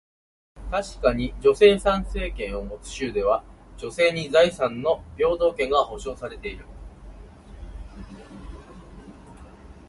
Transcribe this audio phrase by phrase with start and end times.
[0.71, 3.43] 確かに、女性参政権を持つ州では、
[3.77, 6.65] 女性に財産の平等権が保証されている。